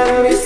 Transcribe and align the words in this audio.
a 0.00 0.39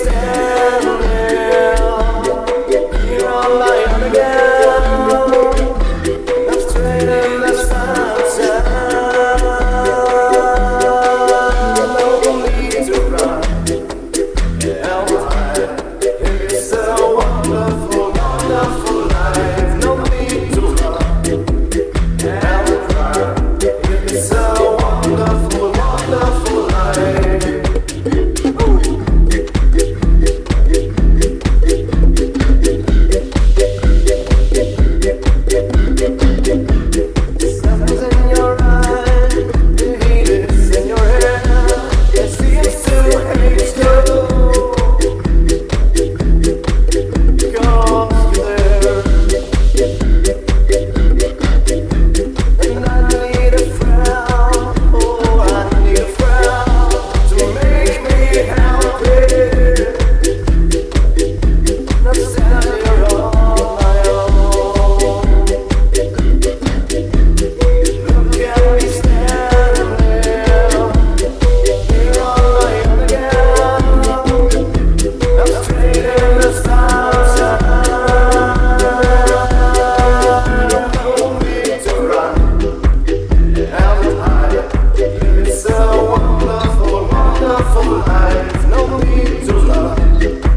love 87.55 88.05
life, 88.05 88.67
no 88.67 88.97
need 88.99 89.45
to 89.45 89.53
love. 89.53 90.54